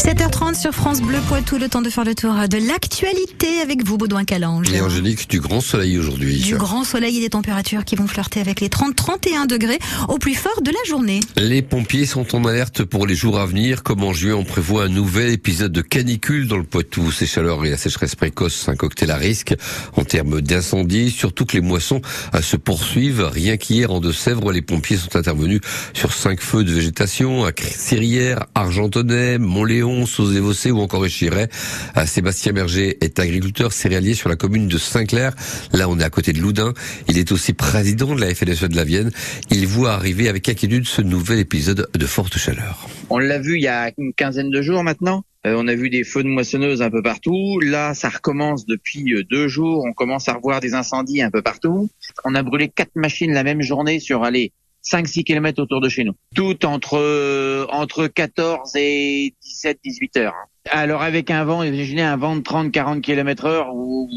7h30 0.00 0.58
sur 0.58 0.72
France 0.72 1.02
Bleu 1.02 1.18
Poitou, 1.28 1.58
le 1.58 1.68
temps 1.68 1.82
de 1.82 1.90
faire 1.90 2.04
le 2.04 2.14
tour 2.14 2.32
de 2.32 2.56
l'actualité 2.66 3.60
avec 3.62 3.84
vous, 3.84 3.98
Baudouin 3.98 4.24
Calange. 4.24 4.72
Et 4.72 4.80
Angélique, 4.80 5.28
du 5.28 5.40
grand 5.40 5.60
soleil 5.60 5.98
aujourd'hui. 5.98 6.40
Du 6.40 6.56
grand 6.56 6.84
soleil 6.84 7.18
et 7.18 7.20
des 7.20 7.28
températures 7.28 7.84
qui 7.84 7.96
vont 7.96 8.06
flirter 8.06 8.40
avec 8.40 8.62
les 8.62 8.68
30-31 8.68 9.46
degrés 9.46 9.78
au 10.08 10.16
plus 10.16 10.34
fort 10.34 10.62
de 10.62 10.70
la 10.70 10.88
journée. 10.88 11.20
Les 11.36 11.60
pompiers 11.60 12.06
sont 12.06 12.34
en 12.34 12.46
alerte 12.46 12.82
pour 12.82 13.06
les 13.06 13.14
jours 13.14 13.38
à 13.38 13.44
venir. 13.44 13.82
Comme 13.82 14.02
en 14.02 14.14
juin, 14.14 14.36
on 14.36 14.44
prévoit 14.44 14.84
un 14.84 14.88
nouvel 14.88 15.34
épisode 15.34 15.72
de 15.72 15.82
canicule 15.82 16.48
dans 16.48 16.56
le 16.56 16.64
Poitou. 16.64 17.12
Ces 17.12 17.26
chaleurs 17.26 17.62
et 17.66 17.70
la 17.70 17.76
sécheresse 17.76 18.14
précoce, 18.14 18.70
un 18.70 18.76
cocktail 18.76 19.10
à 19.10 19.16
risque 19.16 19.54
en 19.98 20.04
termes 20.04 20.40
d'incendie. 20.40 21.10
Surtout 21.10 21.44
que 21.44 21.58
les 21.58 21.62
moissons 21.62 22.00
euh, 22.34 22.40
se 22.40 22.56
poursuivent. 22.56 23.28
Rien 23.30 23.58
qu'hier, 23.58 23.90
en 23.90 24.00
Deux-Sèvres, 24.00 24.50
les 24.50 24.62
pompiers 24.62 24.96
sont 24.96 25.14
intervenus 25.14 25.60
sur 25.92 26.14
cinq 26.14 26.40
feux 26.40 26.64
de 26.64 26.72
végétation 26.72 27.44
à 27.44 27.50
Sirière, 27.60 28.46
Argentonnay, 28.54 29.36
Montléon, 29.36 29.89
Sauzé-Vossé 30.06 30.70
ou 30.70 30.80
encore 30.80 31.04
Échiret. 31.04 31.48
Euh, 31.96 32.06
Sébastien 32.06 32.52
Berger 32.52 32.98
est 33.00 33.18
agriculteur 33.18 33.72
céréalier 33.72 34.14
sur 34.14 34.28
la 34.28 34.36
commune 34.36 34.68
de 34.68 34.78
Saint-Clair. 34.78 35.34
Là, 35.72 35.88
on 35.88 35.98
est 35.98 36.04
à 36.04 36.10
côté 36.10 36.32
de 36.32 36.40
Loudun. 36.40 36.72
Il 37.08 37.18
est 37.18 37.32
aussi 37.32 37.52
président 37.52 38.14
de 38.14 38.20
la 38.20 38.34
FNSE 38.34 38.64
de 38.64 38.76
la 38.76 38.84
Vienne. 38.84 39.10
Il 39.50 39.66
voit 39.66 39.92
arriver 39.92 40.28
avec 40.28 40.48
inquiétude 40.48 40.86
ce 40.86 41.02
nouvel 41.02 41.38
épisode 41.38 41.88
de 41.92 42.06
forte 42.06 42.38
chaleur. 42.38 42.88
On 43.10 43.18
l'a 43.18 43.38
vu 43.38 43.56
il 43.56 43.62
y 43.62 43.68
a 43.68 43.90
une 43.98 44.12
quinzaine 44.12 44.50
de 44.50 44.62
jours 44.62 44.82
maintenant. 44.82 45.24
Euh, 45.46 45.54
on 45.56 45.68
a 45.68 45.74
vu 45.74 45.88
des 45.88 46.04
feux 46.04 46.22
de 46.22 46.28
moissonneuses 46.28 46.82
un 46.82 46.90
peu 46.90 47.02
partout. 47.02 47.60
Là, 47.60 47.94
ça 47.94 48.10
recommence 48.10 48.66
depuis 48.66 49.14
euh, 49.14 49.24
deux 49.24 49.48
jours. 49.48 49.84
On 49.88 49.94
commence 49.94 50.28
à 50.28 50.34
revoir 50.34 50.60
des 50.60 50.74
incendies 50.74 51.22
un 51.22 51.30
peu 51.30 51.40
partout. 51.40 51.88
On 52.24 52.34
a 52.34 52.42
brûlé 52.42 52.68
quatre 52.68 52.94
machines 52.94 53.32
la 53.32 53.42
même 53.42 53.62
journée 53.62 54.00
sur, 54.00 54.22
allez, 54.22 54.52
5-6 54.84 55.24
kilomètres 55.24 55.62
autour 55.62 55.80
de 55.80 55.88
chez 55.88 56.04
nous. 56.04 56.14
Tout 56.34 56.64
entre 56.66 56.98
euh, 56.98 57.66
entre 57.70 58.06
14 58.06 58.74
et 58.76 59.34
17, 59.42 59.78
18 59.84 60.16
heures. 60.18 60.34
Alors 60.70 61.02
avec 61.02 61.30
un 61.30 61.44
vent, 61.44 61.62
imaginez 61.62 62.02
un 62.02 62.16
vent 62.16 62.36
de 62.36 62.42
30, 62.42 62.72
40 62.72 63.02
kilomètres 63.02 63.46
heure 63.46 63.74
ou 63.74 64.08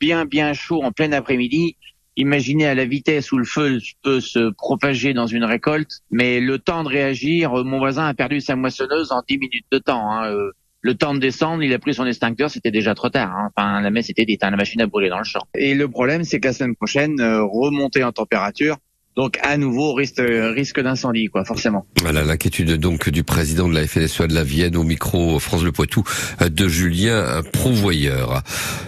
bien 0.00 0.24
bien 0.24 0.52
chaud 0.52 0.82
en 0.82 0.92
plein 0.92 1.12
après-midi. 1.12 1.76
Imaginez 2.16 2.66
à 2.66 2.74
la 2.74 2.84
vitesse 2.84 3.32
où 3.32 3.38
le 3.38 3.44
feu 3.44 3.78
peut 4.02 4.20
se 4.20 4.50
propager 4.50 5.14
dans 5.14 5.26
une 5.26 5.44
récolte, 5.44 6.02
mais 6.10 6.40
le 6.40 6.58
temps 6.58 6.84
de 6.84 6.88
réagir, 6.88 7.52
mon 7.64 7.78
voisin 7.78 8.06
a 8.06 8.12
perdu 8.12 8.40
sa 8.42 8.54
moissonneuse 8.54 9.12
en 9.12 9.22
10 9.26 9.38
minutes 9.38 9.66
de 9.72 9.78
temps. 9.78 10.10
Hein. 10.12 10.30
Euh, 10.30 10.50
le 10.82 10.94
temps 10.94 11.14
de 11.14 11.20
descendre, 11.20 11.62
il 11.62 11.72
a 11.72 11.78
pris 11.78 11.94
son 11.94 12.04
extincteur, 12.04 12.50
c'était 12.50 12.72
déjà 12.72 12.94
trop 12.94 13.08
tard. 13.08 13.30
Hein. 13.34 13.50
Enfin, 13.56 13.80
la 13.80 13.90
messe 13.90 14.10
était 14.10 14.24
éteinte, 14.26 14.50
la 14.50 14.56
machine 14.56 14.80
a 14.82 14.86
brûlé 14.86 15.08
dans 15.08 15.18
le 15.18 15.24
champ. 15.24 15.40
Et 15.54 15.74
le 15.74 15.88
problème, 15.88 16.24
c'est 16.24 16.40
que 16.40 16.48
la 16.48 16.52
semaine 16.52 16.74
prochaine, 16.74 17.18
euh, 17.20 17.44
remonter 17.44 18.04
en 18.04 18.12
température, 18.12 18.76
donc 19.16 19.38
à 19.42 19.56
nouveau 19.56 19.94
risque 19.94 20.20
risque 20.20 20.80
d'incendie 20.80 21.26
quoi 21.26 21.44
forcément. 21.44 21.86
Voilà 22.00 22.24
l'inquiétude 22.24 22.72
donc 22.72 23.08
du 23.10 23.24
président 23.24 23.68
de 23.68 23.74
la 23.74 23.86
FNSEA 23.86 24.26
de 24.26 24.34
la 24.34 24.44
Vienne 24.44 24.76
au 24.76 24.84
micro 24.84 25.38
France 25.38 25.62
Le 25.62 25.72
Poitou 25.72 26.02
de 26.40 26.68
Julien 26.68 27.42
Prouvoyeur. 27.52 28.42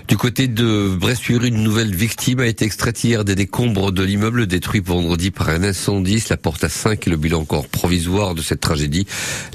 Du 0.08 0.16
côté 0.16 0.48
de 0.48 0.94
Bressuire, 0.96 1.44
une 1.44 1.62
nouvelle 1.62 1.94
victime 1.94 2.40
a 2.40 2.46
été 2.46 2.64
extraite 2.64 3.02
hier 3.04 3.24
des 3.24 3.34
décombres 3.34 3.92
de 3.92 4.02
l'immeuble 4.02 4.46
détruit 4.46 4.82
vendredi 4.84 5.30
par 5.30 5.48
un 5.48 5.62
incendie. 5.62 6.22
La 6.30 6.36
porte 6.36 6.64
à 6.64 6.68
5 6.68 7.06
et 7.06 7.10
le 7.10 7.16
bilan 7.16 7.40
encore 7.40 7.68
provisoire 7.68 8.34
de 8.34 8.42
cette 8.42 8.60
tragédie. 8.60 9.06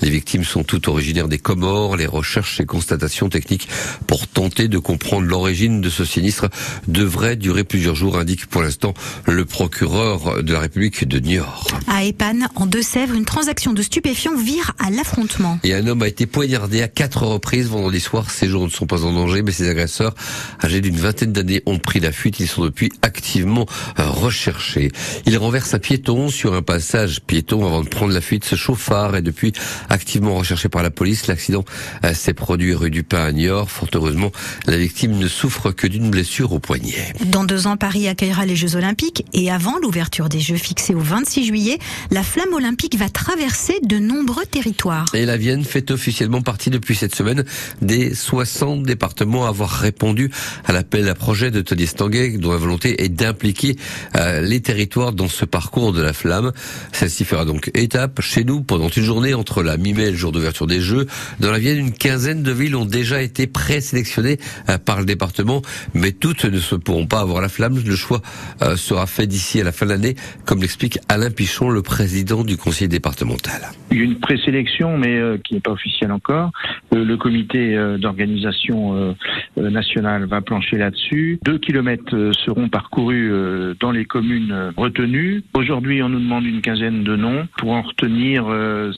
Les 0.02 0.10
victimes 0.10 0.44
sont 0.44 0.64
toutes 0.64 0.88
originaires 0.88 1.28
des 1.28 1.40
Comores. 1.40 1.98
Les 1.98 2.06
recherches 2.06 2.60
et 2.60 2.66
constatations 2.66 3.30
techniques 3.30 3.68
pour 4.08 4.28
tenter 4.28 4.68
de 4.68 4.78
comprendre 4.78 5.28
l'origine 5.28 5.82
de 5.82 5.90
ce 5.90 6.06
sinistre 6.06 6.48
devraient 6.88 7.36
durer 7.36 7.64
plusieurs 7.64 7.96
jours, 7.96 8.18
indique 8.18 8.46
pour 8.46 8.62
l'instant 8.62 8.94
le 9.26 9.46
procureur 9.46 10.44
de 10.44 10.54
la 10.54 10.59
République 10.60 11.08
de 11.08 11.20
Niort. 11.20 11.68
À 11.88 12.04
Épanne, 12.04 12.48
en 12.56 12.66
Deux-Sèvres, 12.66 13.16
une 13.16 13.26
transaction 13.26 13.74
de 13.74 13.82
stupéfiants 13.82 14.36
vire 14.36 14.74
à 14.80 14.90
l'affrontement. 14.90 15.60
Et 15.64 15.74
un 15.74 15.88
homme 15.88 16.02
a 16.02 16.08
été 16.08 16.26
poignardé 16.26 16.82
à 16.82 16.88
quatre 16.88 17.24
reprises 17.26 17.68
vendredi 17.68 18.00
soir. 18.00 18.30
Ses 18.30 18.48
jours 18.48 18.64
ne 18.64 18.70
sont 18.70 18.86
pas 18.86 19.04
en 19.04 19.14
danger, 19.14 19.42
mais 19.42 19.52
ses 19.52 19.70
agresseurs, 19.70 20.16
âgés 20.64 20.82
d'une 20.82 20.98
vingtaine 20.98 21.32
d'années, 21.32 21.62
ont 21.66 21.80
pris 21.80 22.00
la 22.00 22.12
fuite. 22.12 22.40
Ils 22.40 22.48
sont 22.48 22.64
depuis 22.64 22.92
activement 23.02 23.66
euh, 24.00 24.10
recherchés. 24.10 24.92
Il 25.26 25.38
renverse 25.38 25.74
un 25.74 25.80
piéton 25.80 26.30
sur 26.30 26.54
un 26.54 26.62
passage 26.62 27.22
piéton 27.22 27.66
avant 27.66 27.84
de 27.84 27.90
prendre 27.90 28.14
la 28.14 28.22
fuite. 28.22 28.46
Ce 28.46 28.56
chauffard 28.56 29.16
est 29.16 29.22
depuis 29.22 29.54
activement 29.90 30.36
recherché 30.36 30.70
par 30.70 30.84
la 30.84 30.92
police. 30.92 31.28
L'accident 31.28 31.66
euh, 32.04 32.14
s'est 32.14 32.34
produit 32.34 32.74
rue 32.74 32.92
du 32.92 33.04
Pin 33.04 33.24
à 33.24 33.32
Niort. 33.32 33.70
Fort 33.70 33.90
heureusement, 33.94 34.32
la 34.66 34.78
victime 34.78 35.18
ne 35.18 35.28
souffre 35.28 35.72
que 35.72 35.88
d'une 35.88 36.10
blessure 36.10 36.54
au 36.54 36.60
poignet. 36.60 37.14
Dans 37.26 37.44
deux 37.44 37.68
ans, 37.68 37.78
Paris 37.78 38.08
accueillera 38.08 38.46
les 38.46 38.56
Jeux 38.56 38.76
Olympiques 38.76 39.26
et 39.34 39.52
avant 39.52 39.78
l'ouverture 39.80 40.30
des 40.30 40.40
Jeux 40.40 40.49
fixé 40.58 40.96
au 40.96 41.00
26 41.00 41.46
juillet, 41.46 41.80
la 42.12 42.24
flamme 42.24 42.54
olympique 42.54 42.98
va 42.98 43.10
traverser 43.10 43.80
de 43.84 43.98
nombreux 43.98 44.46
territoires. 44.46 45.06
Et 45.14 45.26
la 45.26 45.38
Vienne 45.38 45.64
fait 45.64 45.92
officiellement 45.92 46.42
partie 46.42 46.70
depuis 46.70 46.96
cette 46.96 47.16
semaine 47.16 47.44
des 47.82 48.14
60 48.14 48.84
départements 48.84 49.46
à 49.46 49.50
avoir 49.50 49.70
répondu 49.70 50.32
à 50.66 50.74
l'appel 50.74 51.08
à 51.10 51.16
projet 51.16 51.52
de 51.52 51.62
Tony 51.62 51.88
Stanguet, 51.88 52.38
dont 52.38 52.52
la 52.52 52.58
volonté 52.58 53.04
est 53.04 53.10
d'impliquer 53.10 53.76
euh, 54.16 54.42
les 54.42 54.62
territoires 54.62 55.14
dans 55.14 55.28
ce 55.28 55.46
parcours 55.46 55.94
de 55.94 56.02
la 56.02 56.14
flamme. 56.14 56.52
Celle-ci 56.92 57.26
fera 57.26 57.46
donc 57.46 57.72
étape 57.74 58.22
chez 58.22 58.44
nous 58.44 58.62
pendant 58.62 58.90
une 58.90 59.04
journée 59.04 59.34
entre 59.34 59.64
la 59.64 59.78
mi-mai 59.78 60.04
et 60.04 60.12
le 60.12 60.18
jour 60.18 60.32
d'ouverture 60.32 60.68
des 60.68 60.82
Jeux. 60.82 61.08
Dans 61.40 61.52
la 61.52 61.60
Vienne, 61.60 61.78
une 61.78 61.94
quinzaine 61.94 62.44
de 62.44 62.52
villes 62.52 62.76
ont 62.76 62.86
déjà 62.86 63.22
été 63.22 63.48
présélectionnées 63.48 64.40
euh, 64.70 64.78
par 64.78 65.00
le 65.00 65.06
département, 65.06 65.62
mais 65.94 66.12
toutes 66.12 66.46
ne 66.46 66.60
se 66.60 66.76
pourront 66.76 67.08
pas 67.08 67.20
avoir 67.20 67.42
la 67.42 67.50
flamme. 67.50 67.82
Le 67.86 67.96
choix 67.96 68.22
euh, 68.62 68.78
sera 68.78 69.08
fait 69.08 69.28
d'ici 69.28 69.62
à 69.62 69.64
la 69.64 69.72
fin 69.72 69.86
de 69.86 69.92
l'année 69.92 70.16
comme 70.50 70.62
l'explique 70.62 70.98
Alain 71.10 71.30
Pichon, 71.30 71.70
le 71.70 71.84
président 71.84 72.44
du 72.44 72.58
conseil 72.58 72.88
départemental. 72.88 73.70
Une 73.92 74.20
présélection, 74.20 74.98
mais 74.98 75.18
euh, 75.18 75.38
qui 75.38 75.56
n'est 75.56 75.60
pas 75.60 75.72
officielle 75.72 76.12
encore. 76.12 76.52
Euh, 76.94 77.04
le 77.04 77.18
comité 77.18 77.76
euh, 77.76 77.98
d'organisation 77.98 79.16
nationale 79.58 80.26
va 80.26 80.42
plancher 80.42 80.78
là-dessus. 80.78 81.40
Deux 81.44 81.58
kilomètres 81.58 82.32
seront 82.46 82.70
parcourus 82.70 83.32
dans 83.80 83.92
les 83.92 84.06
communes 84.06 84.72
retenues. 84.78 85.44
Aujourd'hui, 85.54 86.02
on 86.04 86.10
nous 86.10 86.20
demande 86.20 86.46
une 86.46 86.62
quinzaine 86.62 87.04
de 87.04 87.16
noms 87.16 87.48
pour 87.58 87.72
en 87.72 87.82
retenir 87.82 88.46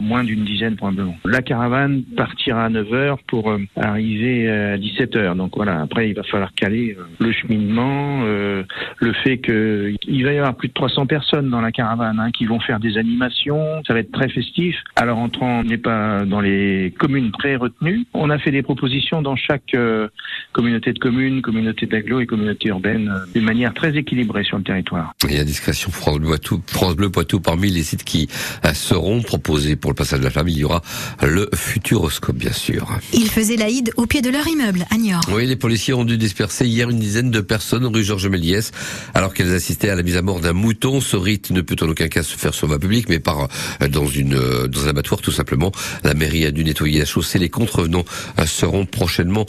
moins 0.01 0.23
d'une 0.23 0.43
dizaine 0.43 0.75
probablement. 0.75 1.15
La 1.25 1.41
caravane 1.41 2.03
partira 2.15 2.65
à 2.65 2.69
9 2.69 2.93
heures 2.93 3.17
pour 3.27 3.55
arriver 3.75 4.49
à 4.49 4.77
17 4.77 5.15
heures. 5.15 5.35
Donc 5.35 5.55
voilà, 5.55 5.81
après, 5.81 6.09
il 6.09 6.15
va 6.15 6.23
falloir 6.23 6.53
caler 6.53 6.95
le 7.19 7.31
cheminement, 7.31 8.23
le 8.23 9.13
fait 9.23 9.39
qu'il 9.39 10.23
va 10.23 10.33
y 10.33 10.37
avoir 10.37 10.55
plus 10.55 10.67
de 10.67 10.73
300 10.73 11.05
personnes 11.05 11.49
dans 11.49 11.61
la 11.61 11.71
caravane 11.71 12.19
hein, 12.19 12.31
qui 12.31 12.45
vont 12.45 12.59
faire 12.59 12.79
des 12.79 12.97
animations. 12.97 13.81
Ça 13.87 13.93
va 13.93 13.99
être 13.99 14.11
très 14.11 14.29
festif. 14.29 14.80
Alors 14.95 15.19
entrant, 15.19 15.59
on 15.59 15.63
n'est 15.63 15.77
pas 15.77 16.25
dans 16.25 16.41
les 16.41 16.93
communes 16.97 17.31
pré-retenues. 17.31 18.05
On 18.13 18.29
a 18.29 18.37
fait 18.37 18.51
des 18.51 18.61
propositions 18.61 19.21
dans 19.21 19.35
chaque 19.35 19.73
euh, 19.73 20.09
communauté 20.53 20.93
de 20.93 20.99
communes, 20.99 21.41
communauté 21.41 21.85
d'agglo 21.85 22.19
et 22.19 22.25
communauté 22.25 22.69
urbaine 22.69 23.09
euh, 23.09 23.25
d'une 23.33 23.45
manière 23.45 23.73
très 23.73 23.95
équilibrée 23.95 24.43
sur 24.43 24.57
le 24.57 24.63
territoire. 24.63 25.13
Et 25.29 25.39
à 25.39 25.43
discrétion 25.43 25.91
France 25.91 26.19
Bleu 26.19 26.27
Poitou, 26.27 26.61
France 26.67 26.95
Bleu 26.95 27.09
Poitou 27.09 27.39
parmi 27.39 27.69
les 27.69 27.83
sites 27.83 28.03
qui 28.03 28.27
euh, 28.65 28.73
seront 28.73 29.21
proposés 29.21 29.75
pour 29.75 29.91
le 29.91 29.95
passage 29.95 30.19
de 30.19 30.25
la 30.25 30.29
flamme, 30.29 30.49
il 30.49 30.57
y 30.57 30.63
aura 30.63 30.81
le 31.21 31.49
Futuroscope 31.55 32.35
bien 32.35 32.51
sûr. 32.51 32.87
Ils 33.13 33.29
faisaient 33.29 33.55
l'Aïd 33.55 33.91
au 33.97 34.05
pied 34.05 34.21
de 34.21 34.29
leur 34.29 34.47
immeuble 34.47 34.85
à 34.89 34.97
Niort. 34.97 35.21
Oui, 35.33 35.45
les 35.45 35.55
policiers 35.55 35.93
ont 35.93 36.05
dû 36.05 36.17
disperser 36.17 36.65
hier 36.65 36.89
une 36.89 36.99
dizaine 36.99 37.31
de 37.31 37.41
personnes 37.41 37.85
rue 37.85 38.03
Georges 38.03 38.27
Méliès 38.27 38.71
alors 39.13 39.33
qu'elles 39.33 39.53
assistaient 39.53 39.89
à 39.89 39.95
la 39.95 40.03
mise 40.03 40.17
à 40.17 40.21
mort 40.21 40.41
d'un 40.41 40.53
mouton. 40.53 41.01
Ce 41.01 41.15
rite 41.15 41.51
ne 41.51 41.61
peut 41.61 41.75
en 41.81 41.87
aucun 41.87 42.07
cas 42.07 42.23
se 42.23 42.37
faire 42.37 42.53
sur 42.53 42.67
voie 42.67 42.79
publique, 42.79 43.09
mais 43.09 43.19
par 43.19 43.47
euh, 43.81 43.87
dans 43.87 44.05
une 44.05 44.31
dans 44.67 44.85
un 44.85 44.89
abattoir 44.89 45.21
tout 45.21 45.31
simplement. 45.31 45.71
La 46.03 46.13
mairie 46.13 46.45
a 46.45 46.51
dû 46.51 46.63
nettoyer 46.63 46.99
la 46.99 47.05
chaussée. 47.05 47.39
Les 47.39 47.49
contrevenants 47.49 48.05
seront 48.45 48.85
prochainement 48.85 49.45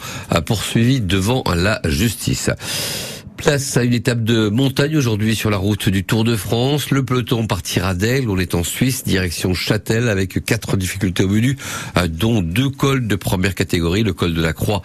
poursuivis 0.47 0.92
devant 1.01 1.45
la 1.55 1.81
justice. 1.85 2.51
Place 3.43 3.77
à 3.77 3.83
une 3.83 3.93
étape 3.93 4.23
de 4.23 4.49
montagne 4.49 4.97
aujourd'hui 4.97 5.35
sur 5.35 5.51
la 5.51 5.57
route 5.57 5.89
du 5.89 6.05
Tour 6.05 6.23
de 6.23 6.37
France. 6.37 6.93
Le 6.93 7.05
peloton 7.05 7.49
partira 7.49 7.93
d'Aigle, 7.93 8.31
on 8.31 8.39
est 8.39 8.55
en 8.55 8.63
Suisse, 8.63 9.03
direction 9.03 9.53
Châtel 9.53 10.09
avec 10.09 10.45
quatre 10.45 10.77
difficultés 10.77 11.25
au 11.25 11.29
menu, 11.29 11.59
dont 12.09 12.41
deux 12.41 12.71
cols 12.71 13.09
de 13.09 13.17
première 13.17 13.57
catégorie, 13.57 14.05
le 14.05 14.13
col 14.13 14.33
de 14.33 14.41
la 14.41 14.53
Croix 14.53 14.83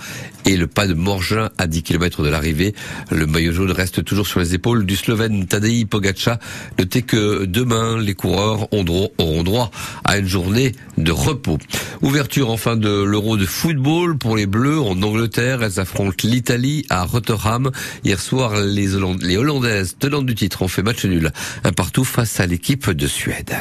et 0.47 0.55
le 0.55 0.65
pas 0.65 0.87
de 0.87 0.93
Morgin 0.93 1.49
à 1.57 1.67
10 1.67 1.83
km 1.83 2.23
de 2.23 2.29
l'arrivée. 2.29 2.73
Le 3.11 3.27
maillot 3.27 3.51
jaune 3.51 3.71
reste 3.71 4.03
toujours 4.03 4.25
sur 4.25 4.39
les 4.39 4.55
épaules 4.55 4.85
du 4.85 4.95
Slovène 4.95 5.45
Tadej 5.45 5.85
Pogacar. 5.85 6.39
Notez 6.79 7.01
que 7.03 7.45
demain, 7.45 7.99
les 7.99 8.15
coureurs 8.15 8.67
auront 8.73 9.43
droit 9.43 9.71
à 10.03 10.17
une 10.17 10.27
journée 10.27 10.71
de 10.97 11.11
repos. 11.11 11.57
Ouverture 12.01 12.49
enfin 12.49 12.77
de 12.77 13.03
l'Euro 13.03 13.35
de 13.37 13.45
football 13.45 14.17
pour 14.17 14.37
les 14.37 14.45
Bleus 14.45 14.79
en 14.79 15.01
Angleterre. 15.03 15.63
Elles 15.63 15.79
affrontent 15.79 16.15
l'Italie 16.23 16.85
à 16.89 17.03
Rotterdam. 17.03 17.71
Hier 18.05 18.19
soir, 18.19 18.46
les, 18.55 18.95
Hollandaises 18.95 19.95
tenantes 19.99 20.25
du 20.25 20.35
titre 20.35 20.61
ont 20.61 20.67
fait 20.67 20.83
match 20.83 21.05
nul 21.05 21.31
partout 21.75 22.03
face 22.03 22.39
à 22.39 22.45
l'équipe 22.45 22.89
de 22.89 23.07
Suède. 23.07 23.55